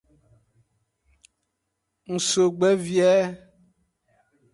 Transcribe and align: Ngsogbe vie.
Ngsogbe 2.13 2.69
vie. 2.83 3.13